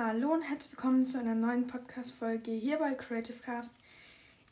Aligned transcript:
Hallo 0.00 0.32
und 0.32 0.42
herzlich 0.42 0.70
willkommen 0.70 1.04
zu 1.04 1.18
einer 1.18 1.34
neuen 1.34 1.66
Podcast-Folge 1.66 2.52
hier 2.52 2.78
bei 2.78 2.94
Creative 2.94 3.36
Cast. 3.38 3.74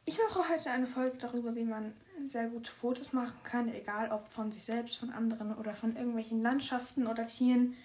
Ich 0.05 0.19
mache 0.19 0.49
heute 0.49 0.73
eine 0.73 0.89
Folge 0.89 1.19
darüber, 1.19 1.55
wie 1.55 1.63
man 1.63 1.95
sehr 2.25 2.49
gute 2.49 2.73
Fotos 2.73 3.13
machen 3.13 3.39
kann, 3.45 3.73
egal 3.73 4.11
ob 4.11 4.27
von 4.27 4.51
sich 4.51 4.65
selbst, 4.65 4.97
von 4.97 5.13
anderen 5.13 5.55
oder 5.55 5.73
von 5.73 5.95
irgendwelchen 5.95 6.43
Landschaften 6.43 7.07
oder 7.07 7.23
Tieren, 7.23 7.77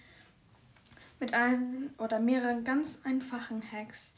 mit 1.20 1.34
einem 1.34 1.90
oder 1.98 2.18
mehreren 2.18 2.64
ganz 2.64 3.02
einfachen 3.04 3.62
Hacks. 3.70 4.14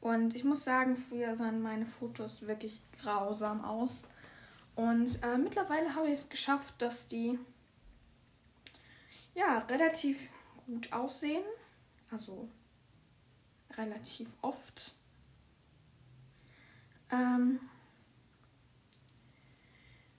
Und 0.00 0.34
ich 0.34 0.42
muss 0.42 0.64
sagen, 0.64 0.96
früher 0.96 1.36
sahen 1.36 1.62
meine 1.62 1.86
Fotos 1.86 2.48
wirklich 2.48 2.82
grausam 3.00 3.64
aus. 3.64 4.02
Und 4.74 5.22
äh, 5.22 5.38
mittlerweile 5.38 5.94
habe 5.94 6.08
ich 6.08 6.14
es 6.14 6.28
geschafft, 6.28 6.74
dass 6.78 7.06
die 7.06 7.38
ja 9.36 9.58
relativ 9.68 10.18
gut 10.66 10.92
aussehen. 10.92 11.44
Also 12.10 12.48
relativ 13.76 14.28
oft. 14.42 14.96
Ähm, 17.10 17.60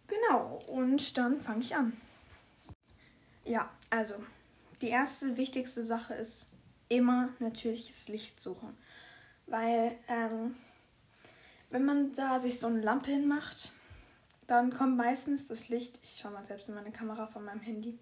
genau, 0.07 0.61
und 0.67 1.17
dann 1.17 1.41
fange 1.41 1.61
ich 1.61 1.75
an. 1.75 1.99
Ja, 3.45 3.69
also 3.89 4.15
die 4.81 4.89
erste 4.89 5.37
wichtigste 5.37 5.83
Sache 5.83 6.13
ist 6.13 6.47
immer 6.87 7.29
natürliches 7.39 8.07
Licht 8.07 8.39
suchen. 8.39 8.77
Weil 9.45 9.97
ähm, 10.07 10.55
wenn 11.69 11.85
man 11.85 12.13
da 12.13 12.39
sich 12.39 12.59
so 12.59 12.67
eine 12.67 12.81
Lampe 12.81 13.11
hinmacht, 13.11 13.71
dann 14.47 14.73
kommt 14.73 14.97
meistens 14.97 15.47
das 15.47 15.69
Licht, 15.69 15.99
ich 16.01 16.19
schaue 16.19 16.31
mal 16.31 16.45
selbst 16.45 16.69
in 16.69 16.75
meine 16.75 16.91
Kamera 16.91 17.27
von 17.27 17.45
meinem 17.45 17.61
Handy, 17.61 17.99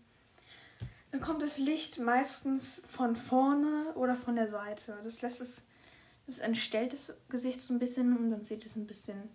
dann 1.12 1.22
kommt 1.22 1.42
das 1.42 1.58
Licht 1.58 2.00
meistens 2.00 2.82
von 2.86 3.16
vorne 3.16 3.94
oder 3.96 4.16
von 4.16 4.36
der 4.36 4.50
Seite. 4.50 4.98
Das 5.04 5.22
lässt 5.22 5.42
es, 5.42 5.64
das 6.26 6.40
entstellt 6.40 6.94
das 6.94 7.16
Gesicht 7.30 7.62
so 7.62 7.74
ein 7.74 7.80
bisschen 7.80 8.16
und 8.18 8.30
dann 8.30 8.44
sieht 8.44 8.66
es 8.66 8.76
ein 8.76 8.88
bisschen 8.88 9.30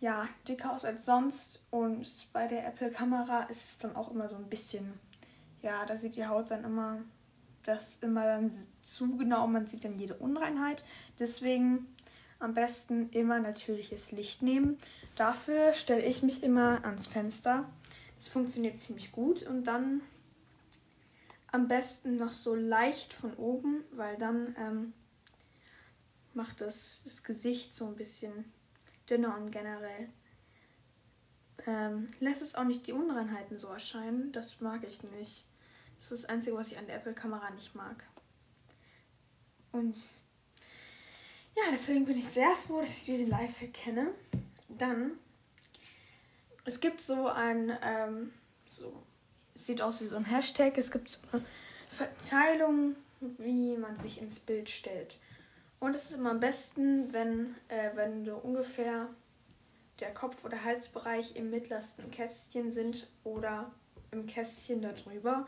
ja, 0.00 0.28
dicker 0.46 0.72
aus 0.72 0.84
als 0.84 1.06
sonst. 1.06 1.64
Und 1.70 2.28
bei 2.32 2.46
der 2.46 2.66
Apple-Kamera 2.66 3.44
ist 3.44 3.70
es 3.70 3.78
dann 3.78 3.96
auch 3.96 4.10
immer 4.10 4.28
so 4.28 4.36
ein 4.36 4.48
bisschen, 4.48 4.92
ja, 5.62 5.84
da 5.86 5.96
sieht 5.96 6.16
die 6.16 6.26
Haut 6.26 6.50
dann 6.50 6.64
immer, 6.64 6.98
das 7.64 7.98
immer 8.02 8.24
dann 8.24 8.52
zu 8.82 9.16
genau, 9.16 9.46
man 9.46 9.66
sieht 9.66 9.84
dann 9.84 9.98
jede 9.98 10.14
Unreinheit. 10.14 10.84
Deswegen 11.18 11.86
am 12.38 12.54
besten 12.54 13.08
immer 13.10 13.40
natürliches 13.40 14.12
Licht 14.12 14.42
nehmen. 14.42 14.78
Dafür 15.16 15.74
stelle 15.74 16.02
ich 16.02 16.22
mich 16.22 16.42
immer 16.42 16.84
ans 16.84 17.06
Fenster. 17.06 17.64
Das 18.16 18.28
funktioniert 18.28 18.80
ziemlich 18.80 19.10
gut 19.10 19.42
und 19.44 19.64
dann 19.64 20.02
am 21.54 21.68
besten 21.68 22.16
noch 22.16 22.32
so 22.32 22.56
leicht 22.56 23.12
von 23.12 23.32
oben, 23.34 23.84
weil 23.92 24.18
dann 24.18 24.56
ähm, 24.58 24.92
macht 26.32 26.60
das, 26.60 27.02
das 27.04 27.22
Gesicht 27.22 27.76
so 27.76 27.86
ein 27.86 27.94
bisschen 27.94 28.52
dünner 29.08 29.36
und 29.38 29.52
generell 29.52 30.08
ähm, 31.64 32.08
lässt 32.18 32.42
es 32.42 32.56
auch 32.56 32.64
nicht 32.64 32.88
die 32.88 32.92
Unreinheiten 32.92 33.56
so 33.56 33.68
erscheinen. 33.68 34.32
Das 34.32 34.60
mag 34.60 34.82
ich 34.82 35.04
nicht. 35.04 35.46
Das 35.96 36.10
ist 36.10 36.24
das 36.24 36.28
Einzige, 36.28 36.56
was 36.56 36.72
ich 36.72 36.78
an 36.78 36.88
der 36.88 36.96
Apple-Kamera 36.96 37.50
nicht 37.50 37.76
mag. 37.76 38.02
Und 39.70 39.96
ja, 41.54 41.62
deswegen 41.70 42.04
bin 42.04 42.18
ich 42.18 42.26
sehr 42.26 42.50
froh, 42.66 42.80
dass 42.80 42.90
ich 42.90 43.04
diesen 43.04 43.30
Lifehack 43.30 43.72
kenne. 43.72 44.12
Dann, 44.68 45.12
es 46.64 46.80
gibt 46.80 47.00
so 47.00 47.28
ein, 47.28 47.78
ähm, 47.80 48.32
so 48.66 49.03
sieht 49.54 49.82
aus 49.82 50.00
wie 50.02 50.06
so 50.06 50.16
ein 50.16 50.24
Hashtag. 50.24 50.76
Es 50.78 50.90
gibt 50.90 51.08
so 51.08 51.20
eine 51.32 51.44
Verteilung, 51.88 52.96
wie 53.20 53.76
man 53.76 53.98
sich 53.98 54.20
ins 54.20 54.40
Bild 54.40 54.68
stellt. 54.68 55.18
Und 55.80 55.94
es 55.94 56.10
ist 56.10 56.16
immer 56.16 56.30
am 56.30 56.40
besten, 56.40 57.12
wenn, 57.12 57.54
äh, 57.68 57.90
wenn 57.94 58.24
du 58.24 58.36
ungefähr 58.36 59.08
der 60.00 60.12
Kopf- 60.12 60.44
oder 60.44 60.64
Halsbereich 60.64 61.36
im 61.36 61.50
mittlersten 61.50 62.10
Kästchen 62.10 62.72
sind 62.72 63.08
oder 63.22 63.70
im 64.10 64.26
Kästchen 64.26 64.82
darüber, 64.82 65.46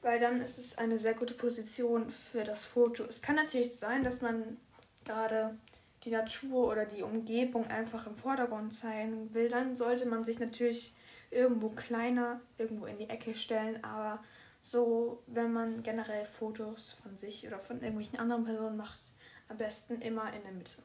weil 0.00 0.18
dann 0.18 0.40
ist 0.40 0.58
es 0.58 0.78
eine 0.78 0.98
sehr 0.98 1.14
gute 1.14 1.34
Position 1.34 2.10
für 2.10 2.44
das 2.44 2.64
Foto. 2.64 3.04
Es 3.04 3.22
kann 3.22 3.36
natürlich 3.36 3.76
sein, 3.76 4.02
dass 4.02 4.20
man 4.20 4.56
gerade 5.04 5.56
die 6.04 6.10
Natur 6.10 6.68
oder 6.68 6.84
die 6.84 7.02
Umgebung 7.02 7.66
einfach 7.68 8.06
im 8.06 8.14
Vordergrund 8.14 8.74
zeigen 8.74 9.32
will. 9.34 9.48
Dann 9.48 9.76
sollte 9.76 10.06
man 10.06 10.24
sich 10.24 10.40
natürlich 10.40 10.94
irgendwo 11.32 11.70
kleiner, 11.70 12.40
irgendwo 12.58 12.86
in 12.86 12.98
die 12.98 13.08
Ecke 13.08 13.34
stellen, 13.34 13.82
aber 13.82 14.22
so, 14.62 15.22
wenn 15.26 15.52
man 15.52 15.82
generell 15.82 16.24
Fotos 16.24 16.92
von 16.92 17.16
sich 17.18 17.46
oder 17.46 17.58
von 17.58 17.80
irgendwelchen 17.80 18.18
anderen 18.18 18.44
Personen 18.44 18.76
macht, 18.76 19.00
am 19.48 19.56
besten 19.56 20.00
immer 20.00 20.32
in 20.32 20.42
der 20.42 20.52
Mitte. 20.52 20.82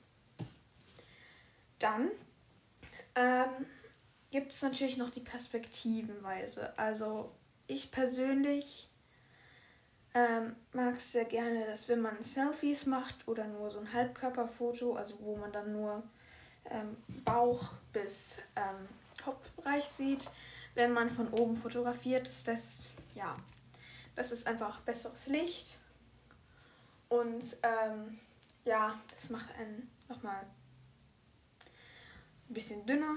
Dann 1.79 2.09
ähm, 3.15 3.65
gibt 4.31 4.51
es 4.51 4.61
natürlich 4.63 4.97
noch 4.97 5.11
die 5.11 5.21
Perspektivenweise. 5.21 6.77
Also 6.77 7.31
ich 7.67 7.91
persönlich 7.91 8.89
ähm, 10.13 10.55
mag 10.73 10.95
es 10.95 11.11
sehr 11.11 11.25
gerne, 11.25 11.65
dass 11.65 11.87
wenn 11.87 12.01
man 12.01 12.23
Selfies 12.23 12.87
macht 12.87 13.27
oder 13.27 13.45
nur 13.45 13.69
so 13.69 13.79
ein 13.79 13.93
Halbkörperfoto, 13.93 14.95
also 14.95 15.19
wo 15.19 15.35
man 15.35 15.51
dann 15.51 15.71
nur 15.73 16.01
ähm, 16.71 16.97
Bauch 17.23 17.73
bis 17.93 18.39
ähm, 18.55 18.87
Kopfbereich 19.23 19.85
sieht, 19.85 20.29
wenn 20.75 20.93
man 20.93 21.09
von 21.09 21.29
oben 21.29 21.57
fotografiert. 21.57 22.27
Das 22.27 22.45
lässt, 22.45 22.89
ja, 23.13 23.35
das 24.15 24.31
ist 24.31 24.47
einfach 24.47 24.81
besseres 24.81 25.27
Licht. 25.27 25.79
Und 27.09 27.57
ähm, 27.63 28.19
ja, 28.65 28.99
das 29.15 29.29
macht 29.29 29.47
einen 29.59 29.89
nochmal 30.09 30.43
ein 32.49 32.53
bisschen 32.53 32.85
dünner. 32.85 33.15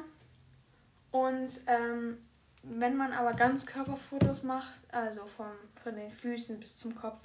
Und 1.10 1.50
ähm, 1.66 2.18
wenn 2.62 2.96
man 2.96 3.12
aber 3.12 3.32
ganz 3.32 3.66
Körperfotos 3.66 4.42
macht, 4.42 4.82
also 4.92 5.26
vom, 5.26 5.50
von 5.82 5.96
den 5.96 6.10
Füßen 6.10 6.60
bis 6.60 6.76
zum 6.76 6.94
Kopf, 6.94 7.18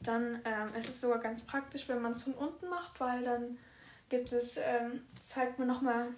dann 0.00 0.40
ähm, 0.44 0.74
ist 0.78 0.88
es 0.88 1.00
sogar 1.00 1.18
ganz 1.18 1.42
praktisch, 1.42 1.88
wenn 1.88 2.02
man 2.02 2.12
es 2.12 2.24
von 2.24 2.34
unten 2.34 2.68
macht, 2.68 2.98
weil 3.00 3.24
dann 3.24 3.58
gibt 4.08 4.32
es, 4.32 4.56
ähm, 4.56 5.02
zeigt 5.22 5.58
man 5.58 5.68
nochmal 5.68 6.08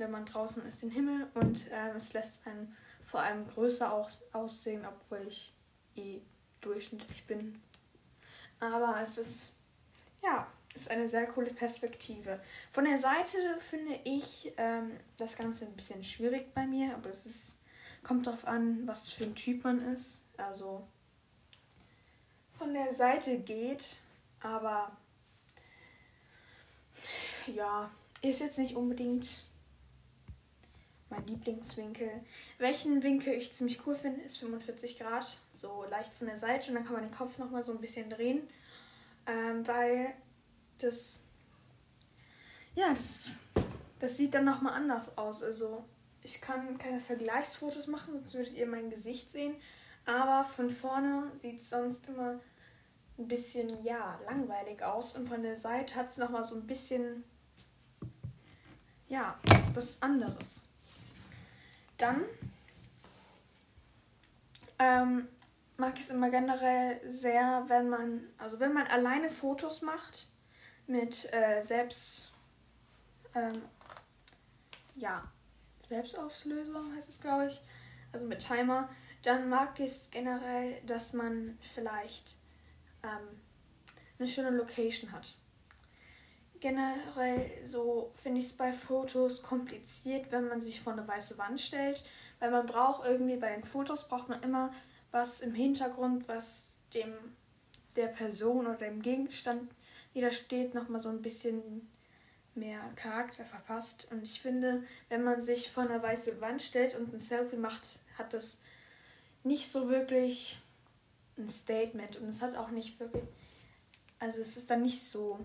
wenn 0.00 0.10
man 0.10 0.24
draußen 0.24 0.66
ist, 0.66 0.82
den 0.82 0.90
Himmel 0.90 1.28
und 1.34 1.70
äh, 1.70 1.90
es 1.96 2.12
lässt 2.12 2.40
einen 2.46 2.76
vor 3.04 3.20
allem 3.20 3.46
größer 3.46 3.92
aus 3.92 4.22
aussehen, 4.32 4.84
obwohl 4.86 5.26
ich 5.28 5.52
eh 5.96 6.20
durchschnittlich 6.60 7.26
bin. 7.26 7.60
Aber 8.58 9.00
es 9.00 9.18
ist, 9.18 9.52
ja, 10.22 10.46
ist 10.74 10.90
eine 10.90 11.08
sehr 11.08 11.26
coole 11.26 11.52
Perspektive. 11.52 12.40
Von 12.72 12.84
der 12.84 12.98
Seite 12.98 13.38
finde 13.58 13.98
ich 14.04 14.52
ähm, 14.56 14.98
das 15.16 15.36
Ganze 15.36 15.66
ein 15.66 15.74
bisschen 15.74 16.04
schwierig 16.04 16.54
bei 16.54 16.66
mir, 16.66 16.94
aber 16.94 17.10
es 17.10 17.26
ist, 17.26 17.58
kommt 18.02 18.26
darauf 18.26 18.46
an, 18.46 18.86
was 18.86 19.08
für 19.08 19.24
ein 19.24 19.34
Typ 19.34 19.64
man 19.64 19.80
ist. 19.92 20.22
Also 20.36 20.86
von 22.58 22.72
der 22.74 22.92
Seite 22.94 23.38
geht, 23.38 23.96
aber 24.40 24.96
ja, 27.46 27.90
ist 28.22 28.40
jetzt 28.40 28.58
nicht 28.58 28.76
unbedingt 28.76 29.49
mein 31.10 31.26
Lieblingswinkel. 31.26 32.10
Welchen 32.58 33.02
Winkel 33.02 33.34
ich 33.34 33.52
ziemlich 33.52 33.86
cool 33.86 33.94
finde, 33.94 34.22
ist 34.22 34.38
45 34.38 34.98
Grad, 34.98 35.26
so 35.56 35.84
leicht 35.90 36.14
von 36.14 36.28
der 36.28 36.38
Seite 36.38 36.68
und 36.68 36.76
dann 36.76 36.84
kann 36.84 36.94
man 36.94 37.02
den 37.02 37.14
Kopf 37.14 37.38
nochmal 37.38 37.62
so 37.62 37.72
ein 37.72 37.80
bisschen 37.80 38.08
drehen, 38.08 38.48
ähm, 39.26 39.66
weil 39.66 40.14
das, 40.78 41.22
ja, 42.74 42.90
das, 42.90 43.40
das 43.98 44.16
sieht 44.16 44.34
dann 44.34 44.44
nochmal 44.44 44.74
anders 44.74 45.16
aus. 45.18 45.42
Also 45.42 45.84
ich 46.22 46.40
kann 46.40 46.78
keine 46.78 47.00
Vergleichsfotos 47.00 47.88
machen, 47.88 48.14
sonst 48.14 48.34
würdet 48.34 48.54
ihr 48.54 48.66
mein 48.66 48.90
Gesicht 48.90 49.30
sehen, 49.30 49.56
aber 50.06 50.48
von 50.48 50.70
vorne 50.70 51.30
sieht 51.36 51.60
es 51.60 51.70
sonst 51.70 52.08
immer 52.08 52.40
ein 53.18 53.28
bisschen, 53.28 53.84
ja, 53.84 54.18
langweilig 54.24 54.82
aus 54.82 55.16
und 55.16 55.28
von 55.28 55.42
der 55.42 55.56
Seite 55.56 55.94
hat 55.96 56.08
es 56.08 56.16
nochmal 56.16 56.44
so 56.44 56.54
ein 56.54 56.66
bisschen, 56.66 57.24
ja, 59.08 59.38
was 59.74 60.00
anderes. 60.00 60.69
Dann 62.00 62.24
ähm, 64.78 65.28
mag 65.76 65.94
ich 65.96 66.04
es 66.04 66.10
immer 66.10 66.30
generell 66.30 67.00
sehr, 67.04 67.64
wenn 67.68 67.90
man, 67.90 68.26
also 68.38 68.58
wenn 68.58 68.72
man 68.72 68.86
alleine 68.86 69.28
Fotos 69.28 69.82
macht 69.82 70.28
mit 70.86 71.30
äh, 71.32 71.62
selbst, 71.62 72.32
ähm, 73.34 73.60
ja, 74.96 75.30
Selbstauslöser 75.86 76.82
heißt 76.94 77.10
es, 77.10 77.20
glaube 77.20 77.48
ich, 77.48 77.60
also 78.12 78.26
mit 78.26 78.40
Timer, 78.40 78.88
dann 79.22 79.50
mag 79.50 79.78
ich 79.78 79.90
es 79.90 80.10
generell, 80.10 80.80
dass 80.86 81.12
man 81.12 81.58
vielleicht 81.74 82.36
ähm, 83.02 83.40
eine 84.18 84.26
schöne 84.26 84.50
Location 84.50 85.12
hat 85.12 85.36
generell 86.60 87.50
so 87.66 88.12
finde 88.16 88.40
ich 88.40 88.46
es 88.46 88.56
bei 88.56 88.72
Fotos 88.72 89.42
kompliziert, 89.42 90.30
wenn 90.30 90.48
man 90.48 90.60
sich 90.60 90.80
vor 90.80 90.92
eine 90.92 91.06
weiße 91.06 91.38
Wand 91.38 91.60
stellt, 91.60 92.04
weil 92.38 92.50
man 92.50 92.66
braucht 92.66 93.06
irgendwie 93.06 93.36
bei 93.36 93.54
den 93.54 93.64
Fotos 93.64 94.08
braucht 94.08 94.28
man 94.28 94.42
immer 94.42 94.72
was 95.10 95.40
im 95.40 95.54
Hintergrund, 95.54 96.28
was 96.28 96.74
dem 96.94 97.12
der 97.96 98.06
Person 98.06 98.66
oder 98.66 98.76
dem 98.76 99.02
Gegenstand, 99.02 99.70
die 100.14 100.20
da 100.20 100.32
steht, 100.32 100.74
nochmal 100.74 101.00
so 101.00 101.08
ein 101.08 101.22
bisschen 101.22 101.88
mehr 102.54 102.80
Charakter 102.96 103.44
verpasst. 103.44 104.08
Und 104.10 104.22
ich 104.22 104.40
finde, 104.40 104.84
wenn 105.08 105.24
man 105.24 105.40
sich 105.40 105.70
vor 105.70 105.84
eine 105.84 106.02
weiße 106.02 106.40
Wand 106.40 106.62
stellt 106.62 106.94
und 106.96 107.12
ein 107.12 107.20
Selfie 107.20 107.56
macht, 107.56 107.82
hat 108.16 108.32
das 108.32 108.58
nicht 109.42 109.70
so 109.70 109.88
wirklich 109.88 110.60
ein 111.38 111.48
Statement. 111.48 112.16
Und 112.16 112.28
es 112.28 112.42
hat 112.42 112.56
auch 112.56 112.70
nicht 112.70 112.98
wirklich. 113.00 113.24
Also 114.18 114.40
es 114.40 114.56
ist 114.56 114.70
dann 114.70 114.82
nicht 114.82 115.02
so. 115.02 115.38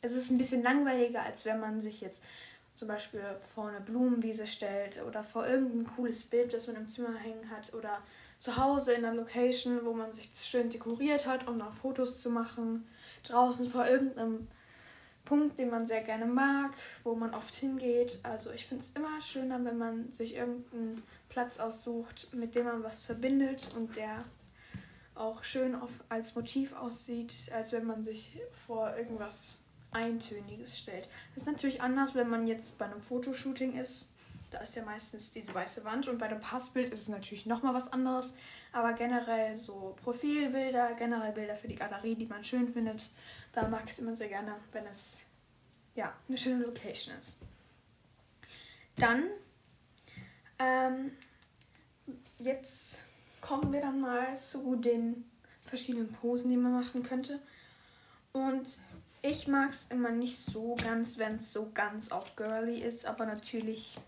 Es 0.00 0.14
ist 0.14 0.30
ein 0.30 0.38
bisschen 0.38 0.62
langweiliger, 0.62 1.22
als 1.22 1.44
wenn 1.44 1.60
man 1.60 1.80
sich 1.80 2.00
jetzt 2.00 2.22
zum 2.74 2.88
Beispiel 2.88 3.22
vor 3.40 3.68
eine 3.68 3.80
Blumenwiese 3.80 4.46
stellt 4.46 5.02
oder 5.04 5.24
vor 5.24 5.46
irgendein 5.46 5.92
cooles 5.96 6.22
Bild, 6.24 6.52
das 6.54 6.68
man 6.68 6.76
im 6.76 6.88
Zimmer 6.88 7.16
hängen 7.16 7.50
hat 7.50 7.74
oder 7.74 7.98
zu 8.38 8.56
Hause 8.56 8.92
in 8.92 9.04
einer 9.04 9.16
Location, 9.16 9.84
wo 9.84 9.92
man 9.92 10.14
sich 10.14 10.30
schön 10.34 10.70
dekoriert 10.70 11.26
hat, 11.26 11.48
um 11.48 11.58
noch 11.58 11.74
Fotos 11.74 12.22
zu 12.22 12.30
machen. 12.30 12.86
Draußen 13.24 13.68
vor 13.68 13.86
irgendeinem 13.86 14.46
Punkt, 15.24 15.58
den 15.58 15.70
man 15.70 15.88
sehr 15.88 16.02
gerne 16.02 16.26
mag, 16.26 16.72
wo 17.02 17.16
man 17.16 17.34
oft 17.34 17.54
hingeht. 17.54 18.20
Also 18.22 18.52
ich 18.52 18.64
finde 18.64 18.84
es 18.84 18.92
immer 18.94 19.20
schöner, 19.20 19.62
wenn 19.64 19.76
man 19.76 20.12
sich 20.12 20.36
irgendeinen 20.36 21.02
Platz 21.28 21.58
aussucht, 21.58 22.28
mit 22.32 22.54
dem 22.54 22.66
man 22.66 22.84
was 22.84 23.06
verbindet 23.06 23.68
und 23.76 23.96
der 23.96 24.24
auch 25.16 25.42
schön 25.42 25.74
auf, 25.74 25.90
als 26.08 26.36
Motiv 26.36 26.72
aussieht, 26.74 27.34
als 27.52 27.72
wenn 27.72 27.86
man 27.86 28.04
sich 28.04 28.38
vor 28.66 28.96
irgendwas 28.96 29.58
Eintöniges 29.90 30.78
stellt. 30.78 31.08
Das 31.34 31.44
ist 31.44 31.48
natürlich 31.48 31.80
anders, 31.80 32.14
wenn 32.14 32.28
man 32.28 32.46
jetzt 32.46 32.78
bei 32.78 32.84
einem 32.84 33.00
Fotoshooting 33.00 33.78
ist. 33.78 34.10
Da 34.50 34.58
ist 34.60 34.76
ja 34.76 34.82
meistens 34.82 35.30
diese 35.30 35.54
weiße 35.54 35.84
Wand 35.84 36.08
und 36.08 36.18
bei 36.18 36.26
einem 36.26 36.40
Passbild 36.40 36.90
ist 36.90 37.02
es 37.02 37.08
natürlich 37.08 37.44
nochmal 37.44 37.74
was 37.74 37.92
anderes. 37.92 38.34
Aber 38.72 38.94
generell 38.94 39.56
so 39.58 39.94
Profilbilder, 40.02 40.94
generell 40.94 41.32
Bilder 41.32 41.56
für 41.56 41.68
die 41.68 41.74
Galerie, 41.74 42.14
die 42.14 42.26
man 42.26 42.44
schön 42.44 42.72
findet, 42.72 43.10
da 43.52 43.68
mag 43.68 43.82
ich 43.84 43.92
es 43.92 43.98
immer 43.98 44.14
sehr 44.14 44.28
gerne, 44.28 44.54
wenn 44.72 44.86
es 44.86 45.18
ja 45.94 46.14
eine 46.28 46.38
schöne 46.38 46.64
Location 46.64 47.14
ist. 47.20 47.38
Dann, 48.96 49.24
ähm, 50.58 51.12
jetzt 52.38 53.00
kommen 53.40 53.72
wir 53.72 53.80
dann 53.80 54.00
mal 54.00 54.36
zu 54.36 54.76
den 54.76 55.30
verschiedenen 55.60 56.10
Posen, 56.10 56.50
die 56.50 56.56
man 56.56 56.72
machen 56.72 57.02
könnte. 57.02 57.38
Und 58.32 58.66
ich 59.22 59.48
mag 59.48 59.70
es 59.70 59.86
immer 59.90 60.10
nicht 60.10 60.38
so 60.38 60.76
ganz, 60.82 61.18
wenn 61.18 61.36
es 61.36 61.52
so 61.52 61.70
ganz 61.74 62.10
auf 62.10 62.36
girly 62.36 62.80
ist, 62.80 63.06
aber 63.06 63.26
natürlich, 63.26 63.98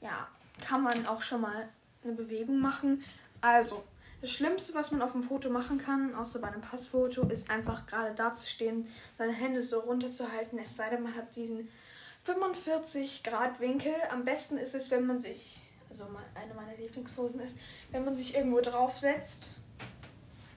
ja, 0.00 0.28
kann 0.60 0.82
man 0.82 1.06
auch 1.06 1.22
schon 1.22 1.40
mal 1.40 1.68
eine 2.04 2.14
Bewegung 2.14 2.58
machen. 2.60 3.04
Also, 3.40 3.84
das 4.20 4.30
Schlimmste, 4.30 4.74
was 4.74 4.92
man 4.92 5.02
auf 5.02 5.12
dem 5.12 5.22
Foto 5.22 5.50
machen 5.50 5.78
kann, 5.78 6.14
außer 6.14 6.38
bei 6.38 6.48
einem 6.48 6.60
Passfoto, 6.60 7.22
ist 7.28 7.50
einfach 7.50 7.86
gerade 7.86 8.14
dazustehen, 8.14 8.88
seine 9.18 9.32
Hände 9.32 9.60
so 9.60 9.80
runterzuhalten, 9.80 10.58
es 10.58 10.76
sei 10.76 10.90
denn, 10.90 11.02
man 11.02 11.16
hat 11.16 11.34
diesen 11.34 11.68
45 12.24 13.24
Grad 13.24 13.58
Winkel. 13.60 13.94
Am 14.10 14.24
besten 14.24 14.58
ist 14.58 14.74
es, 14.74 14.90
wenn 14.90 15.06
man 15.06 15.18
sich, 15.18 15.62
also 15.90 16.04
eine 16.34 16.54
meiner 16.54 16.76
Lieblingsposen 16.76 17.40
ist, 17.40 17.54
wenn 17.90 18.04
man 18.04 18.14
sich 18.14 18.36
irgendwo 18.36 18.60
draufsetzt, 18.60 19.56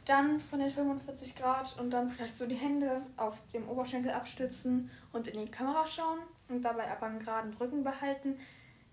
dann 0.06 0.40
von 0.40 0.60
den 0.60 0.69
45 0.69 1.36
Grad 1.36 1.78
und 1.80 1.90
dann 1.90 2.10
vielleicht 2.10 2.38
so 2.38 2.46
die 2.46 2.56
Hände 2.56 3.02
auf 3.18 3.36
dem 3.54 3.68
Oberschenkel 3.68 4.12
abstützen 4.12 4.92
und 5.12 5.28
in 5.28 5.40
die 5.46 5.52
Kamera 5.52 5.86
schauen 5.88 6.19
und 6.48 6.62
dabei 6.62 6.90
aber 6.92 7.07
einen 7.07 7.19
geraden 7.19 7.54
Rücken 7.60 7.84
behalten. 7.84 8.40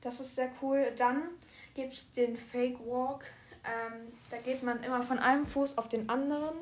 Das 0.01 0.21
ist 0.21 0.35
sehr 0.35 0.51
cool. 0.63 0.93
Dann 0.97 1.23
gibt 1.75 1.93
es 1.93 2.13
den 2.13 2.37
Fake 2.37 2.79
Walk. 2.81 3.25
Ähm, 3.65 4.13
da 4.31 4.39
geht 4.39 4.63
man 4.63 4.83
immer 4.83 5.03
von 5.03 5.19
einem 5.19 5.47
Fuß 5.47 5.79
auf 5.79 5.89
den 5.89 6.09
anderen, 6.09 6.57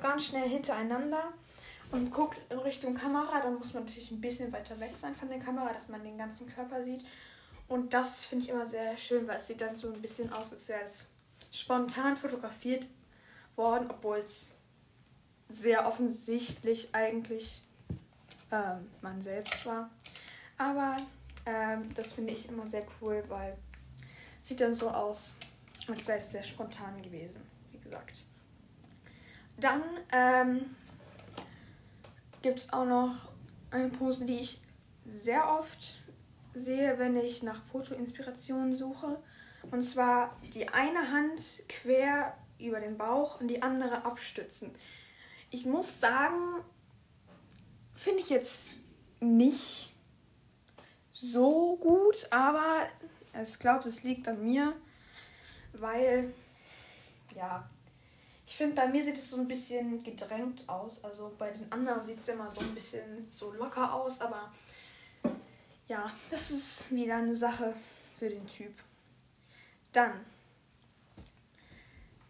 ganz 0.00 0.26
schnell 0.26 0.48
hintereinander 0.48 1.32
und 1.92 2.10
guckt 2.10 2.40
in 2.50 2.58
Richtung 2.58 2.94
Kamera. 2.94 3.40
Dann 3.40 3.56
muss 3.56 3.74
man 3.74 3.84
natürlich 3.84 4.10
ein 4.10 4.20
bisschen 4.20 4.52
weiter 4.52 4.80
weg 4.80 4.96
sein 4.96 5.14
von 5.14 5.28
der 5.28 5.38
Kamera, 5.38 5.72
dass 5.72 5.88
man 5.88 6.02
den 6.02 6.18
ganzen 6.18 6.52
Körper 6.52 6.82
sieht. 6.82 7.04
Und 7.68 7.94
das 7.94 8.24
finde 8.24 8.44
ich 8.44 8.50
immer 8.50 8.66
sehr 8.66 8.96
schön, 8.98 9.28
weil 9.28 9.36
es 9.36 9.46
sieht 9.46 9.60
dann 9.60 9.76
so 9.76 9.92
ein 9.92 10.02
bisschen 10.02 10.32
aus, 10.32 10.52
als 10.52 10.68
wäre 10.68 10.82
es 10.84 11.08
spontan 11.52 12.16
fotografiert 12.16 12.86
worden, 13.56 13.90
obwohl 13.90 14.18
es 14.18 14.52
sehr 15.48 15.86
offensichtlich 15.86 16.94
eigentlich 16.94 17.62
ähm, 18.50 18.90
man 19.02 19.22
selbst 19.22 19.64
war. 19.66 19.90
Aber 20.58 20.96
ähm, 21.46 21.94
das 21.94 22.12
finde 22.12 22.32
ich 22.32 22.48
immer 22.48 22.66
sehr 22.66 22.84
cool, 23.00 23.22
weil 23.28 23.56
sieht 24.42 24.60
dann 24.60 24.74
so 24.74 24.90
aus, 24.90 25.36
als 25.88 26.06
wäre 26.06 26.18
es 26.18 26.30
sehr 26.30 26.42
spontan 26.42 27.00
gewesen, 27.02 27.40
wie 27.72 27.78
gesagt. 27.78 28.24
Dann 29.58 29.82
ähm, 30.12 30.76
gibt 32.42 32.60
es 32.60 32.72
auch 32.72 32.84
noch 32.84 33.14
eine 33.70 33.88
Pose, 33.88 34.24
die 34.24 34.38
ich 34.38 34.60
sehr 35.06 35.48
oft 35.50 35.98
sehe, 36.54 36.98
wenn 36.98 37.16
ich 37.16 37.42
nach 37.42 37.62
Fotoinspirationen 37.64 38.74
suche. 38.74 39.18
Und 39.70 39.82
zwar 39.82 40.36
die 40.52 40.68
eine 40.68 41.10
Hand 41.10 41.40
quer 41.68 42.36
über 42.64 42.80
den 42.80 42.96
Bauch 42.96 43.40
und 43.40 43.48
die 43.48 43.62
andere 43.62 44.04
abstützen. 44.04 44.74
Ich 45.50 45.66
muss 45.66 46.00
sagen, 46.00 46.64
finde 47.94 48.20
ich 48.20 48.30
jetzt 48.30 48.74
nicht 49.20 49.92
so 51.10 51.76
gut, 51.76 52.26
aber 52.30 52.86
ich 53.42 53.58
glaube, 53.58 53.84
das 53.84 54.02
liegt 54.02 54.26
an 54.28 54.42
mir, 54.42 54.74
weil, 55.72 56.32
ja, 57.34 57.68
ich 58.46 58.56
finde, 58.56 58.76
bei 58.76 58.88
mir 58.88 59.02
sieht 59.02 59.16
es 59.16 59.30
so 59.30 59.38
ein 59.38 59.48
bisschen 59.48 60.02
gedrängt 60.02 60.68
aus. 60.68 61.02
Also 61.02 61.34
bei 61.38 61.50
den 61.50 61.70
anderen 61.72 62.04
sieht 62.04 62.20
es 62.20 62.28
immer 62.28 62.50
so 62.50 62.60
ein 62.60 62.74
bisschen 62.74 63.26
so 63.30 63.52
locker 63.52 63.92
aus, 63.92 64.20
aber 64.20 64.52
ja, 65.88 66.10
das 66.30 66.50
ist 66.50 66.90
wieder 66.90 67.16
eine 67.16 67.34
Sache 67.34 67.74
für 68.18 68.28
den 68.28 68.46
Typ. 68.46 68.74
Dann, 69.92 70.24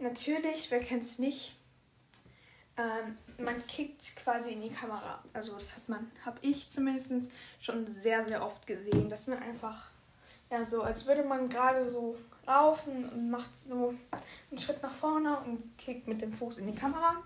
natürlich, 0.04 0.70
wer 0.70 0.80
kennt 0.80 1.02
es 1.02 1.18
nicht, 1.18 1.56
ähm, 2.76 3.16
man 3.44 3.66
kickt 3.66 4.16
quasi 4.16 4.52
in 4.52 4.62
die 4.62 4.70
Kamera. 4.70 5.22
Also 5.32 5.54
das 5.54 5.74
hat 5.74 5.88
man, 5.88 6.10
habe 6.24 6.38
ich 6.42 6.70
zumindest 6.70 7.30
schon 7.60 7.86
sehr, 7.92 8.24
sehr 8.26 8.44
oft 8.44 8.66
gesehen, 8.66 9.08
dass 9.08 9.26
man 9.26 9.42
einfach 9.42 9.90
ja, 10.50 10.64
so 10.64 10.82
als 10.82 11.06
würde 11.06 11.24
man 11.24 11.48
gerade 11.48 11.88
so 11.88 12.16
laufen 12.46 13.08
und 13.08 13.30
macht 13.30 13.56
so 13.56 13.94
einen 14.50 14.58
Schritt 14.58 14.82
nach 14.82 14.92
vorne 14.92 15.38
und 15.40 15.76
kickt 15.78 16.06
mit 16.06 16.22
dem 16.22 16.32
Fuß 16.32 16.58
in 16.58 16.66
die 16.66 16.78
Kamera. 16.78 17.16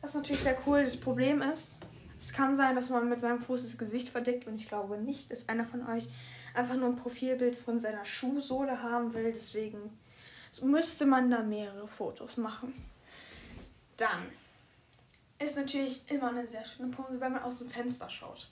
Das 0.00 0.10
ist 0.10 0.16
natürlich 0.16 0.42
sehr 0.42 0.56
cool. 0.66 0.84
Das 0.84 0.98
Problem 0.98 1.42
ist, 1.42 1.78
es 2.18 2.32
kann 2.32 2.56
sein, 2.56 2.76
dass 2.76 2.90
man 2.90 3.08
mit 3.08 3.20
seinem 3.20 3.38
Fuß 3.38 3.62
das 3.62 3.78
Gesicht 3.78 4.10
verdeckt 4.10 4.46
und 4.46 4.56
ich 4.56 4.66
glaube 4.66 4.98
nicht, 4.98 5.30
dass 5.30 5.48
einer 5.48 5.64
von 5.64 5.86
euch 5.88 6.08
einfach 6.54 6.76
nur 6.76 6.88
ein 6.88 6.96
Profilbild 6.96 7.56
von 7.56 7.80
seiner 7.80 8.04
Schuhsohle 8.04 8.82
haben 8.82 9.14
will. 9.14 9.32
Deswegen 9.32 9.98
müsste 10.62 11.06
man 11.06 11.30
da 11.30 11.42
mehrere 11.42 11.86
Fotos 11.86 12.36
machen. 12.36 12.74
Dann 13.96 14.30
ist 15.38 15.56
natürlich 15.56 16.02
immer 16.10 16.28
eine 16.28 16.46
sehr 16.46 16.64
schöne 16.64 16.90
Pose, 16.90 17.20
wenn 17.20 17.32
man 17.32 17.42
aus 17.42 17.58
dem 17.58 17.68
Fenster 17.68 18.08
schaut. 18.10 18.50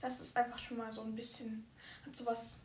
Das 0.00 0.20
ist 0.20 0.36
einfach 0.36 0.58
schon 0.58 0.76
mal 0.76 0.92
so 0.92 1.02
ein 1.02 1.14
bisschen, 1.14 1.66
hat 2.04 2.16
sowas 2.16 2.62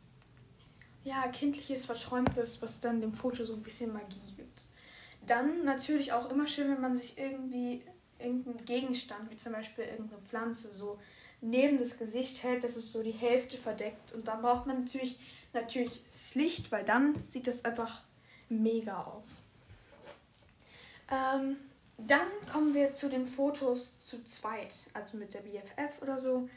ja, 1.04 1.28
kindliches, 1.28 1.86
verträumtes, 1.86 2.60
was 2.60 2.80
dann 2.80 3.00
dem 3.00 3.14
Foto 3.14 3.44
so 3.44 3.54
ein 3.54 3.62
bisschen 3.62 3.92
Magie 3.92 4.20
gibt. 4.36 4.62
Dann 5.26 5.64
natürlich 5.64 6.12
auch 6.12 6.30
immer 6.30 6.46
schön, 6.46 6.70
wenn 6.70 6.80
man 6.80 6.96
sich 6.96 7.16
irgendwie 7.16 7.82
irgendeinen 8.18 8.64
Gegenstand, 8.64 9.30
wie 9.30 9.36
zum 9.36 9.52
Beispiel 9.52 9.84
irgendeine 9.84 10.20
Pflanze, 10.22 10.74
so 10.74 10.98
neben 11.40 11.78
das 11.78 11.98
Gesicht 11.98 12.42
hält, 12.42 12.64
dass 12.64 12.76
es 12.76 12.92
so 12.92 13.02
die 13.02 13.12
Hälfte 13.12 13.56
verdeckt. 13.56 14.12
Und 14.12 14.28
dann 14.28 14.42
braucht 14.42 14.66
man 14.66 14.80
natürlich, 14.80 15.18
natürlich 15.52 16.04
das 16.04 16.34
Licht, 16.34 16.70
weil 16.70 16.84
dann 16.84 17.22
sieht 17.24 17.46
das 17.46 17.64
einfach 17.64 18.02
mega 18.50 19.02
aus. 19.02 19.40
Ähm, 21.10 21.56
dann 21.98 22.28
kommen 22.50 22.74
wir 22.74 22.94
zu 22.94 23.08
den 23.08 23.26
Fotos 23.26 23.98
zu 23.98 24.24
zweit, 24.24 24.74
also 24.94 25.16
mit 25.16 25.34
der 25.34 25.40
BFF 25.40 26.02
oder 26.02 26.18
so. 26.18 26.48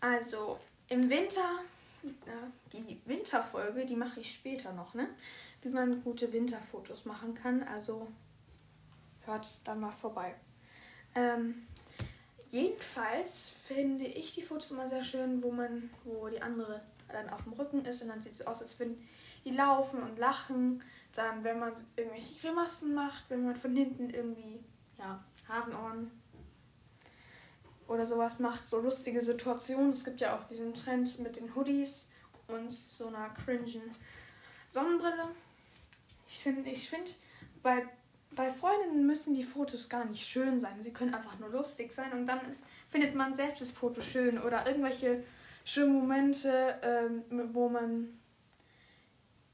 Also 0.00 0.58
im 0.88 1.08
Winter 1.08 1.60
die 2.72 3.00
Winterfolge, 3.04 3.84
die 3.84 3.96
mache 3.96 4.20
ich 4.20 4.32
später 4.32 4.72
noch, 4.72 4.94
ne? 4.94 5.08
Wie 5.62 5.68
man 5.68 6.02
gute 6.02 6.32
Winterfotos 6.32 7.04
machen 7.04 7.34
kann. 7.34 7.62
Also 7.62 8.08
hört 9.26 9.46
dann 9.64 9.80
mal 9.80 9.92
vorbei. 9.92 10.34
Ähm, 11.14 11.66
jedenfalls 12.50 13.50
finde 13.50 14.06
ich 14.06 14.34
die 14.34 14.42
Fotos 14.42 14.70
immer 14.70 14.88
sehr 14.88 15.02
schön, 15.02 15.42
wo 15.42 15.50
man, 15.50 15.90
wo 16.04 16.28
die 16.28 16.40
andere 16.40 16.80
dann 17.08 17.28
auf 17.28 17.44
dem 17.44 17.52
Rücken 17.52 17.84
ist 17.84 18.02
und 18.02 18.08
dann 18.08 18.22
sieht 18.22 18.32
es 18.32 18.46
aus, 18.46 18.62
als 18.62 18.78
würden 18.78 19.06
die 19.44 19.50
laufen 19.50 20.02
und 20.02 20.18
lachen. 20.18 20.82
Dann, 21.12 21.42
wenn 21.42 21.58
man 21.58 21.72
irgendwelche 21.96 22.40
Grimassen 22.40 22.94
macht, 22.94 23.24
wenn 23.28 23.44
man 23.44 23.56
von 23.56 23.74
hinten 23.74 24.10
irgendwie, 24.10 24.60
ja, 24.98 25.22
Hasenohren 25.48 26.10
oder 27.88 28.06
sowas 28.06 28.38
macht, 28.38 28.68
so 28.68 28.80
lustige 28.80 29.20
Situationen. 29.20 29.90
Es 29.90 30.04
gibt 30.04 30.20
ja 30.20 30.36
auch 30.36 30.46
diesen 30.48 30.72
Trend 30.74 31.18
mit 31.18 31.36
den 31.36 31.54
Hoodies 31.54 32.08
und 32.46 32.70
so 32.70 33.08
einer 33.08 33.30
cringen 33.30 33.94
Sonnenbrille. 34.68 35.28
Ich 36.26 36.38
finde, 36.38 36.70
ich 36.70 36.88
finde, 36.88 37.10
bei 37.62 37.88
bei 38.32 38.50
Freundinnen 38.50 39.06
müssen 39.06 39.34
die 39.34 39.42
Fotos 39.42 39.88
gar 39.88 40.04
nicht 40.04 40.26
schön 40.26 40.60
sein. 40.60 40.82
Sie 40.82 40.92
können 40.92 41.14
einfach 41.14 41.38
nur 41.38 41.50
lustig 41.50 41.92
sein 41.92 42.12
und 42.12 42.26
dann 42.26 42.40
ist, 42.48 42.62
findet 42.88 43.14
man 43.14 43.34
selbst 43.34 43.60
das 43.60 43.72
Foto 43.72 44.00
schön 44.02 44.38
oder 44.38 44.66
irgendwelche 44.66 45.24
schönen 45.64 45.94
Momente, 45.94 46.78
ähm, 46.82 47.24
wo 47.52 47.68
man 47.68 48.19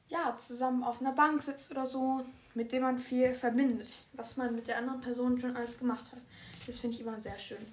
ja 0.09 0.37
zusammen 0.39 0.83
auf 0.83 1.01
einer 1.01 1.13
Bank 1.13 1.43
sitzt 1.43 1.71
oder 1.71 1.87
so, 1.87 2.25
mit 2.55 2.73
dem 2.73 2.83
man 2.83 2.99
viel 2.99 3.35
verbindet, 3.35 4.05
was 4.13 4.37
man 4.37 4.55
mit 4.55 4.69
der 4.69 4.79
anderen 4.79 5.01
Person 5.01 5.41
schon 5.41 5.57
alles 5.57 5.79
gemacht 5.79 6.07
hat. 6.13 6.21
Das 6.67 6.81
finde 6.81 6.97
ich 6.97 7.03
immer 7.03 7.21
sehr 7.21 7.39
schön. 7.39 7.65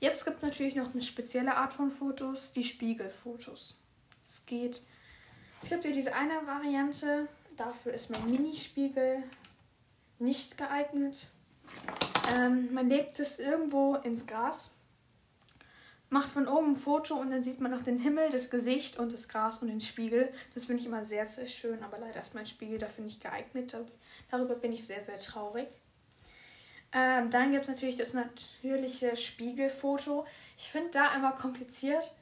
Jetzt 0.00 0.24
gibt 0.24 0.38
es 0.38 0.42
natürlich 0.42 0.76
noch 0.76 0.92
eine 0.92 1.02
spezielle 1.02 1.56
Art 1.56 1.72
von 1.72 1.90
Fotos, 1.90 2.52
die 2.52 2.64
Spiegelfotos. 2.64 3.76
Es 4.26 4.46
geht. 4.46 4.82
Es 5.62 5.68
gibt 5.68 5.84
ja 5.84 5.90
diese 5.90 6.14
eine 6.14 6.46
Variante, 6.46 7.28
dafür 7.56 7.92
ist 7.92 8.08
mein 8.08 8.30
Minispiegel 8.30 9.22
nicht 10.18 10.56
geeignet. 10.56 11.28
Ähm, 12.34 12.72
man 12.72 12.88
legt 12.88 13.20
es 13.20 13.38
irgendwo 13.38 13.96
ins 13.96 14.26
Gras, 14.26 14.70
macht 16.10 16.30
von 16.30 16.48
oben 16.48 16.72
ein 16.72 16.76
Foto 16.76 17.14
und 17.14 17.30
dann 17.30 17.42
sieht 17.42 17.60
man 17.60 17.70
noch 17.70 17.82
den 17.82 17.98
Himmel, 17.98 18.30
das 18.30 18.50
Gesicht 18.50 18.98
und 18.98 19.12
das 19.12 19.28
Gras 19.28 19.62
und 19.62 19.68
den 19.68 19.80
Spiegel. 19.80 20.32
Das 20.54 20.66
finde 20.66 20.82
ich 20.82 20.86
immer 20.86 21.04
sehr, 21.04 21.24
sehr 21.24 21.46
schön, 21.46 21.82
aber 21.82 21.98
leider 21.98 22.20
ist 22.20 22.34
mein 22.34 22.46
Spiegel 22.46 22.78
dafür 22.78 23.04
nicht 23.04 23.22
geeignet. 23.22 23.74
Darüber 24.30 24.56
bin 24.56 24.72
ich 24.72 24.84
sehr, 24.84 25.02
sehr 25.02 25.20
traurig. 25.20 25.68
Ähm, 26.92 27.30
dann 27.30 27.52
gibt 27.52 27.62
es 27.62 27.68
natürlich 27.68 27.96
das 27.96 28.14
natürliche 28.14 29.14
Spiegelfoto. 29.16 30.26
Ich 30.58 30.70
finde 30.70 30.90
da 30.90 31.14
immer 31.14 31.32
kompliziert. 31.32 32.12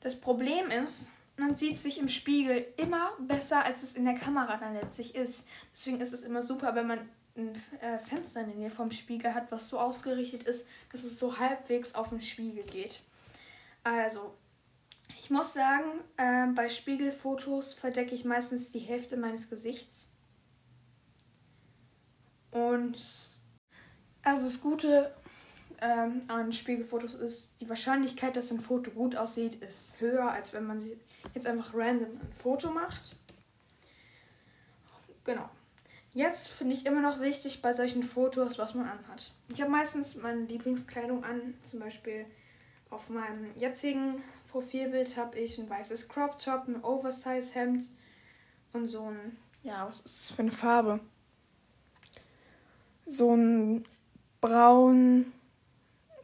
Das 0.00 0.20
Problem 0.20 0.70
ist, 0.70 1.10
man 1.36 1.54
sieht 1.54 1.76
sich 1.76 2.00
im 2.00 2.08
Spiegel 2.08 2.66
immer 2.76 3.12
besser, 3.20 3.64
als 3.64 3.84
es 3.84 3.94
in 3.94 4.04
der 4.04 4.14
Kamera 4.14 4.56
dann 4.56 4.74
letztlich 4.74 5.14
ist. 5.14 5.46
Deswegen 5.72 6.00
ist 6.00 6.12
es 6.12 6.22
immer 6.22 6.42
super, 6.42 6.74
wenn 6.74 6.88
man 6.88 7.08
ein 7.36 7.54
äh, 7.80 7.98
Fenster 7.98 8.40
in 8.40 8.48
der 8.48 8.56
Nähe 8.56 8.70
vom 8.70 8.90
Spiegel 8.90 9.32
hat, 9.32 9.52
was 9.52 9.68
so 9.68 9.78
ausgerichtet 9.78 10.42
ist, 10.42 10.66
dass 10.90 11.04
es 11.04 11.20
so 11.20 11.38
halbwegs 11.38 11.94
auf 11.94 12.08
den 12.08 12.20
Spiegel 12.20 12.64
geht. 12.64 13.02
Also, 13.88 14.34
ich 15.18 15.30
muss 15.30 15.54
sagen, 15.54 16.00
äh, 16.18 16.46
bei 16.48 16.68
Spiegelfotos 16.68 17.72
verdecke 17.72 18.14
ich 18.14 18.26
meistens 18.26 18.70
die 18.70 18.80
Hälfte 18.80 19.16
meines 19.16 19.48
Gesichts. 19.48 20.08
Und 22.50 22.98
also 24.22 24.44
das 24.44 24.60
Gute 24.60 25.14
ähm, 25.80 26.22
an 26.28 26.52
Spiegelfotos 26.52 27.14
ist, 27.14 27.58
die 27.60 27.68
Wahrscheinlichkeit, 27.68 28.36
dass 28.36 28.50
ein 28.50 28.60
Foto 28.60 28.90
gut 28.90 29.16
aussieht, 29.16 29.54
ist 29.62 29.98
höher, 30.00 30.30
als 30.30 30.52
wenn 30.52 30.66
man 30.66 30.82
jetzt 31.34 31.46
einfach 31.46 31.72
random 31.74 32.10
ein 32.10 32.32
Foto 32.34 32.70
macht. 32.70 33.16
Genau. 35.24 35.48
Jetzt 36.12 36.48
finde 36.48 36.74
ich 36.74 36.84
immer 36.84 37.00
noch 37.00 37.20
wichtig 37.20 37.62
bei 37.62 37.72
solchen 37.72 38.02
Fotos, 38.02 38.58
was 38.58 38.74
man 38.74 38.86
anhat. 38.86 39.32
Ich 39.52 39.62
habe 39.62 39.70
meistens 39.70 40.16
meine 40.16 40.42
Lieblingskleidung 40.42 41.24
an. 41.24 41.54
Zum 41.64 41.80
Beispiel 41.80 42.26
auf 42.90 43.08
meinem 43.10 43.54
jetzigen 43.56 44.22
Profilbild 44.50 45.16
habe 45.16 45.38
ich 45.38 45.58
ein 45.58 45.68
weißes 45.68 46.08
Crop 46.08 46.38
Top, 46.38 46.66
ein 46.66 46.82
Oversize 46.82 47.54
Hemd 47.54 47.84
und 48.72 48.88
so 48.88 49.04
ein, 49.04 49.36
ja, 49.62 49.86
was 49.86 50.00
ist 50.00 50.18
das 50.18 50.32
für 50.32 50.42
eine 50.42 50.52
Farbe? 50.52 51.00
So 53.06 53.34
ein 53.34 53.84
braun, 54.40 55.32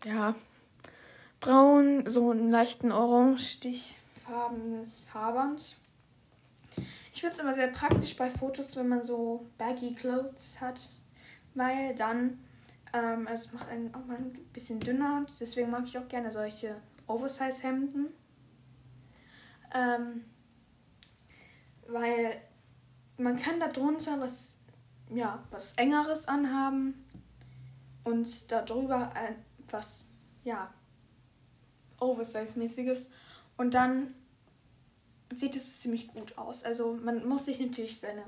ja, 0.04 0.35
braun, 1.40 2.09
so 2.09 2.30
einen 2.30 2.50
leichten 2.50 2.92
orange-stichfarbenes 2.92 5.06
Haarband. 5.12 5.76
Ich 7.12 7.21
finde 7.21 7.35
es 7.35 7.40
immer 7.40 7.54
sehr 7.54 7.68
praktisch 7.68 8.16
bei 8.16 8.28
Fotos, 8.28 8.76
wenn 8.76 8.88
man 8.88 9.02
so 9.02 9.47
baggy 9.56 9.94
Clothes 9.94 10.61
hat, 10.61 10.80
weil 11.54 11.94
dann, 11.94 12.44
ähm, 12.95 13.27
also 13.27 13.47
es 13.47 13.53
macht 13.53 13.69
einen 13.69 13.93
auch 13.95 14.07
mal 14.07 14.17
ein 14.17 14.33
bisschen 14.53 14.81
dünner. 14.81 15.27
Deswegen 15.41 15.71
mag 15.71 15.85
ich 15.85 15.99
auch 15.99 16.09
gerne 16.09 16.31
solche 16.31 16.81
Oversize-Hemden. 17.07 18.07
Ähm, 19.75 20.25
weil 21.89 22.41
man 23.19 23.37
kann 23.37 23.61
darunter 23.61 24.21
was, 24.21 24.59
ja, 25.13 25.43
was 25.51 25.75
engeres 25.75 26.29
anhaben 26.29 27.05
und 28.05 28.51
darüber 28.51 29.13
etwas, 29.59 30.11
ja, 30.45 30.73
Oversize-mäßiges. 31.99 33.11
Und 33.57 33.75
dann 33.75 34.15
sieht 35.35 35.57
es 35.57 35.81
ziemlich 35.81 36.09
gut 36.09 36.39
aus. 36.39 36.65
Also 36.65 36.95
man 36.95 37.27
muss 37.27 37.47
sich 37.47 37.59
natürlich 37.59 37.99
seine 37.99 38.23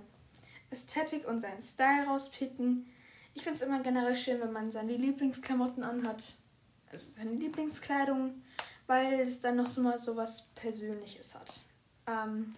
Ästhetik 0.71 1.27
und 1.29 1.41
seinen 1.41 1.63
Style 1.63 2.07
rauspicken. 2.07 2.87
Ich 3.37 3.43
finde 3.43 3.59
es 3.59 3.63
immer 3.63 3.81
generell 3.81 4.17
schön, 4.17 4.41
wenn 4.41 4.53
man 4.53 4.73
seine 4.73 4.97
Lieblingsklamotten 4.97 5.85
anhat, 5.85 6.33
also 6.91 7.11
seine 7.15 7.33
Lieblingskleidung, 7.33 8.43
weil 8.87 9.21
es 9.21 9.41
dann 9.41 9.57
noch 9.57 9.69
so 9.69 9.83
mal 9.83 9.99
so 9.99 10.17
was 10.17 10.47
Persönliches 10.55 11.35
hat. 11.35 11.61
Ähm, 12.07 12.55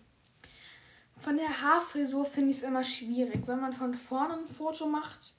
von 1.17 1.37
der 1.37 1.63
Haarfrisur 1.63 2.25
finde 2.25 2.53
ich 2.53 2.59
es 2.59 2.63
immer 2.63 2.85
schwierig. 2.85 3.45
Wenn 3.47 3.59
man 3.59 3.73
von 3.73 3.93
vorne 3.93 4.35
ein 4.35 4.47
Foto 4.47 4.87
macht, 4.87 5.35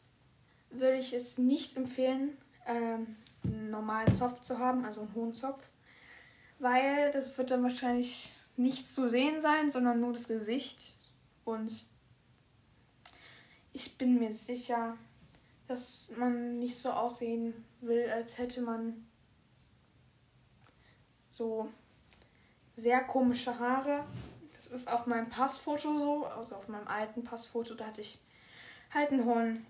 würde 0.72 0.98
ich 0.98 1.14
es 1.14 1.38
nicht 1.38 1.78
empfehlen, 1.78 2.38
ähm, 2.68 3.16
einen 3.46 3.72
normalen 3.72 4.14
Zopf 4.14 4.42
zu 4.42 4.60
haben, 4.60 4.84
also 4.84 5.02
einen 5.02 5.16
hohen 5.16 5.34
Zopf, 5.34 5.70
weil 6.60 7.12
das 7.12 7.38
wird 7.38 7.50
dann 7.50 7.64
wahrscheinlich 7.64 8.30
nicht 8.58 8.94
zu 8.94 9.08
sehen 9.08 9.40
sein, 9.40 9.72
sondern 9.72 10.02
nur 10.02 10.12
das 10.12 10.28
Gesicht. 10.28 10.98
Und 11.46 11.86
ich 13.72 13.98
bin 13.98 14.20
mir 14.20 14.34
sicher, 14.34 14.98
dass 15.70 16.10
man 16.18 16.58
nicht 16.58 16.78
so 16.78 16.90
aussehen 16.90 17.54
will, 17.80 18.10
als 18.10 18.40
hätte 18.40 18.62
man 18.62 19.06
so 21.30 21.70
sehr 22.76 23.02
komische 23.04 23.58
Haare. 23.60 24.04
Das 24.56 24.68
ist 24.68 24.92
auf 24.92 25.06
meinem 25.06 25.30
Passfoto 25.30 26.00
so, 26.00 26.26
also 26.26 26.56
auf 26.56 26.68
meinem 26.70 26.88
alten 26.88 27.24
Passfoto, 27.24 27.76
da 27.76 27.86
hatte 27.86 28.02
ich 28.02 28.20
halt 28.92 29.12
einen 29.12 29.26
hohen 29.26 29.66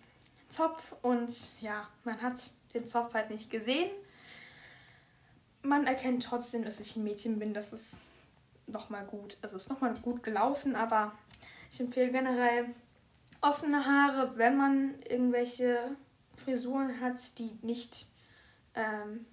Zopf 0.48 0.96
und 1.01 1.36
ja, 1.60 1.89
man 2.06 2.22
hat 2.22 2.39
den 2.74 2.88
Zopf 2.88 3.13
halt 3.13 3.29
nicht 3.29 3.50
gesehen. 3.50 3.91
Man 5.63 5.86
erkennt 5.86 6.24
trotzdem, 6.24 6.63
dass 6.63 6.79
ich 6.79 6.96
ein 6.96 7.03
Mädchen 7.03 7.39
bin. 7.39 7.53
Das 7.53 7.74
ist 7.74 7.98
nochmal 8.68 9.06
gut. 9.06 9.38
Also 9.41 9.58
ist 9.58 9.70
nochmal 9.70 9.94
gut 9.96 10.24
gelaufen, 10.24 10.77
aber 10.77 11.12
ich 11.70 11.82
empfehle 11.82 12.12
generell 12.12 12.74
offene 13.41 13.86
Haare, 13.86 14.38
wenn 14.38 14.58
man 14.58 15.01
irgendwelche 15.10 15.96
Frisuren 16.38 17.00
hat, 17.00 17.38
die 17.39 17.58
nicht 17.62 18.08
ähm, 18.75 19.25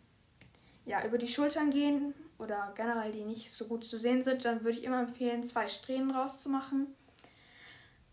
ja, 0.85 1.05
über 1.05 1.19
die 1.19 1.29
Schultern 1.29 1.71
gehen 1.71 2.15
oder 2.39 2.73
generell 2.77 3.13
die 3.13 3.25
nicht 3.25 3.53
so 3.53 3.67
gut 3.67 3.85
zu 3.85 3.99
sehen 3.99 4.23
sind, 4.23 4.45
dann 4.45 4.63
würde 4.63 4.79
ich 4.79 4.85
immer 4.85 5.01
empfehlen, 5.01 5.45
zwei 5.45 5.69
Strähnen 5.69 6.11
rauszumachen. 6.11 6.87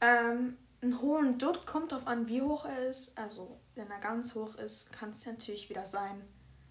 Ähm, 0.01 0.57
einen 0.81 1.01
hohen 1.01 1.37
Dutt 1.37 1.65
kommt 1.65 1.91
darauf 1.91 2.07
an, 2.07 2.27
wie 2.27 2.41
hoch 2.41 2.65
er 2.65 2.89
ist. 2.89 3.17
Also, 3.17 3.59
wenn 3.75 3.89
er 3.89 3.99
ganz 3.99 4.35
hoch 4.35 4.55
ist, 4.55 4.91
kann 4.91 5.11
es 5.11 5.25
natürlich 5.25 5.69
wieder 5.69 5.85
sein, 5.85 6.21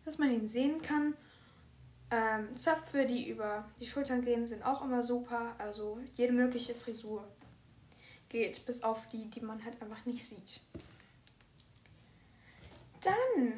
dass 0.05 0.19
man 0.19 0.31
ihn 0.31 0.47
sehen 0.49 0.83
kann. 0.83 1.15
Ähm, 2.11 2.55
Zöpfe, 2.57 3.07
die 3.07 3.29
über 3.31 3.65
die 3.81 3.87
Schultern 3.87 4.23
gehen, 4.23 4.47
sind 4.47 4.65
auch 4.65 4.85
immer 4.85 5.03
super. 5.03 5.55
Also, 5.59 5.99
jede 6.15 6.33
mögliche 6.33 6.75
Frisur 6.75 7.27
geht, 8.33 8.67
bis 8.67 8.83
auf 8.83 9.09
die, 9.11 9.31
die 9.31 9.41
man 9.41 9.65
halt 9.65 9.81
einfach 9.81 10.05
nicht 10.07 10.27
sieht. 10.27 10.61
Dann, 13.01 13.53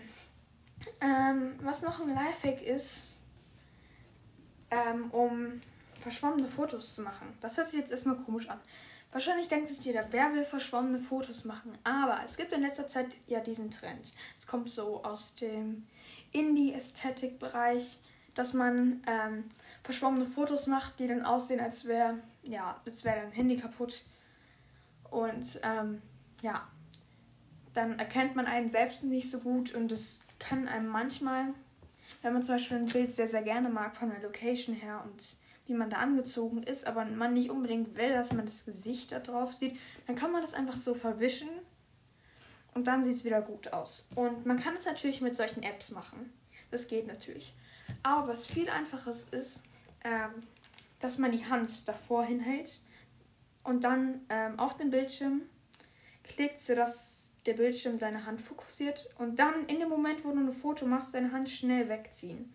ähm, 1.00 1.54
was 1.62 1.82
noch 1.82 2.00
ein 2.00 2.12
Lifehack 2.12 2.62
ist, 2.62 3.04
ähm, 4.70 5.10
um 5.12 5.62
verschwommene 6.00 6.48
Fotos 6.48 6.94
zu 6.94 7.02
machen. 7.02 7.32
Das 7.40 7.56
hört 7.56 7.68
sich 7.68 7.80
jetzt 7.80 7.92
erstmal 7.92 8.16
komisch 8.16 8.48
an. 8.48 8.60
Wahrscheinlich 9.12 9.48
denkt 9.48 9.68
sich 9.68 9.84
jeder, 9.84 10.06
wer 10.10 10.34
will 10.34 10.44
verschwommene 10.44 10.98
Fotos 10.98 11.44
machen? 11.44 11.78
Aber 11.84 12.20
es 12.24 12.36
gibt 12.36 12.52
in 12.52 12.62
letzter 12.62 12.88
Zeit 12.88 13.16
ja 13.28 13.40
diesen 13.40 13.70
Trend. 13.70 14.12
Es 14.36 14.46
kommt 14.46 14.68
so 14.68 15.04
aus 15.04 15.36
dem 15.36 15.86
Indie-Ästhetik-Bereich, 16.32 18.00
dass 18.34 18.54
man 18.54 19.02
ähm, 19.06 19.44
verschwommene 19.84 20.26
Fotos 20.26 20.66
macht, 20.66 20.98
die 20.98 21.06
dann 21.06 21.24
aussehen, 21.24 21.60
als 21.60 21.84
wäre 21.84 22.18
ja, 22.42 22.80
als 22.84 23.04
wäre 23.04 23.20
dein 23.20 23.32
Handy 23.32 23.56
kaputt. 23.56 24.04
Und 25.10 25.60
ähm, 25.62 26.02
ja, 26.42 26.66
dann 27.72 27.98
erkennt 27.98 28.36
man 28.36 28.46
einen 28.46 28.70
selbst 28.70 29.04
nicht 29.04 29.30
so 29.30 29.40
gut 29.40 29.74
und 29.74 29.92
es 29.92 30.20
kann 30.38 30.68
einem 30.68 30.88
manchmal, 30.88 31.46
wenn 32.22 32.32
man 32.32 32.42
zum 32.42 32.56
Beispiel 32.56 32.76
ein 32.78 32.86
Bild 32.86 33.12
sehr, 33.12 33.28
sehr 33.28 33.42
gerne 33.42 33.68
mag 33.68 33.96
von 33.96 34.10
der 34.10 34.20
Location 34.22 34.74
her 34.74 35.02
und 35.04 35.36
wie 35.66 35.74
man 35.74 35.90
da 35.90 35.96
angezogen 35.96 36.62
ist, 36.62 36.86
aber 36.86 37.04
man 37.04 37.34
nicht 37.34 37.50
unbedingt 37.50 37.96
will, 37.96 38.10
dass 38.10 38.32
man 38.32 38.44
das 38.44 38.64
Gesicht 38.64 39.12
da 39.12 39.18
drauf 39.18 39.54
sieht, 39.54 39.78
dann 40.06 40.16
kann 40.16 40.30
man 40.30 40.42
das 40.42 40.54
einfach 40.54 40.76
so 40.76 40.94
verwischen 40.94 41.48
und 42.74 42.86
dann 42.86 43.04
sieht 43.04 43.16
es 43.16 43.24
wieder 43.24 43.40
gut 43.40 43.72
aus. 43.72 44.08
Und 44.14 44.44
man 44.44 44.60
kann 44.60 44.76
es 44.76 44.84
natürlich 44.84 45.20
mit 45.20 45.36
solchen 45.36 45.62
Apps 45.62 45.90
machen. 45.90 46.32
Das 46.70 46.88
geht 46.88 47.06
natürlich. 47.06 47.54
Aber 48.02 48.28
was 48.28 48.46
viel 48.46 48.68
einfaches 48.68 49.28
ist, 49.30 49.64
ähm, 50.04 50.30
dass 51.00 51.18
man 51.18 51.32
die 51.32 51.46
Hand 51.46 51.88
davor 51.88 52.24
hinhält 52.24 52.80
und 53.64 53.84
dann 53.84 54.20
ähm, 54.28 54.58
auf 54.58 54.76
den 54.76 54.90
Bildschirm 54.90 55.42
klickt, 56.22 56.60
sodass 56.60 57.32
der 57.46 57.54
Bildschirm 57.54 57.98
deine 57.98 58.24
Hand 58.24 58.40
fokussiert 58.40 59.08
und 59.18 59.38
dann 59.38 59.66
in 59.66 59.80
dem 59.80 59.88
Moment, 59.88 60.24
wo 60.24 60.30
du 60.30 60.38
ein 60.38 60.52
Foto 60.52 60.86
machst, 60.86 61.12
deine 61.14 61.32
Hand 61.32 61.50
schnell 61.50 61.88
wegziehen. 61.88 62.54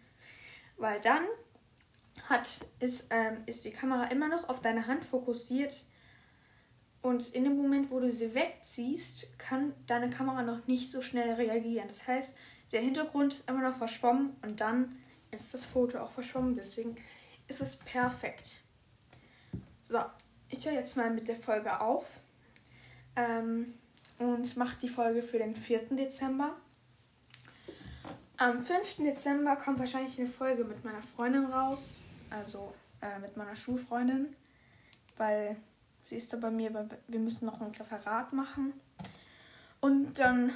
Weil 0.78 1.00
dann 1.01 1.24
hat, 2.28 2.66
ist, 2.80 3.08
ähm, 3.12 3.44
ist 3.46 3.66
die 3.66 3.72
Kamera 3.72 4.06
immer 4.06 4.28
noch 4.28 4.50
auf 4.50 4.62
deine 4.62 4.88
Hand 4.88 5.06
fokussiert 5.06 5.75
und 7.01 7.34
in 7.34 7.46
dem 7.46 7.56
Moment, 7.56 7.92
wo 7.92 8.00
du 8.00 8.12
sie 8.12 8.34
wegziehst, 8.34 9.38
kann 9.38 9.74
deine 9.88 10.10
Kamera 10.10 10.44
noch 10.44 10.68
nicht 10.68 10.92
so 10.92 11.01
schnell 11.01 11.34
reagieren. 11.34 11.88
Das 11.88 12.08
heißt, 12.08 12.36
der 12.72 12.82
Hintergrund 12.82 13.34
ist 13.34 13.50
immer 13.50 13.62
noch 13.62 13.75
verschwommen 13.75 14.36
und 14.42 14.60
dann 14.60 14.98
ist 15.32 15.54
das 15.54 15.66
Foto 15.66 16.00
auch 16.00 16.12
verschwommen. 16.12 16.56
Deswegen 16.56 16.98
ist 17.48 17.62
es 17.62 17.78
perfekt. 17.78 18.62
So, 19.88 20.00
ich 20.50 20.65
höre 20.65 20.74
jetzt 20.74 20.98
mal 20.98 21.10
mit 21.12 21.27
der 21.27 21.36
Folge 21.36 21.79
auf 21.79 22.06
ähm, 23.15 23.74
und 24.18 24.58
mache 24.58 24.77
die 24.82 24.89
Folge 24.89 25.22
für 25.22 25.38
den 25.38 25.56
4. 25.56 25.82
Dezember. 25.91 26.56
Am 28.38 28.62
5. 28.62 28.98
Dezember 28.98 29.56
kommt 29.56 29.79
wahrscheinlich 29.79 30.20
eine 30.20 30.29
Folge 30.29 30.63
mit 30.63 30.84
meiner 30.84 31.01
Freundin 31.01 31.46
raus, 31.46 31.96
also 32.29 32.74
äh, 33.01 33.20
mit 33.20 33.36
meiner 33.38 33.56
Schulfreundin, 33.56 34.36
weil 35.18 35.58
sie 36.03 36.15
ist 36.15 36.32
da 36.34 36.38
bei 36.38 36.50
mir, 36.50 36.74
weil 36.74 36.89
wir 37.08 37.20
müssen 37.20 37.46
noch 37.46 37.60
ein 37.62 37.72
Referat 37.72 38.34
machen. 38.34 38.74
Und 39.82 40.20
dann 40.20 40.51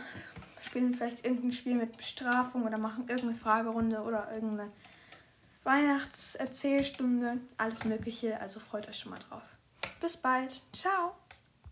spielen 0.62 0.90
wir 0.90 0.98
vielleicht 0.98 1.26
irgendein 1.26 1.52
Spiel 1.52 1.76
mit 1.76 1.96
Bestrafung 1.98 2.66
oder 2.66 2.78
machen 2.78 3.08
irgendeine 3.08 3.36
Fragerunde 3.36 4.02
oder 4.02 4.34
irgendeine 4.34 4.72
Weihnachtserzählstunde, 5.64 7.38
alles 7.58 7.86
Mögliche. 7.86 8.40
Also 8.40 8.60
freut 8.60 8.88
euch 8.90 9.00
schon 9.00 9.12
mal 9.12 9.20
drauf. 9.20 9.44
Bis 10.04 10.18
bald. 10.18 10.62
Ciao. 10.74 11.16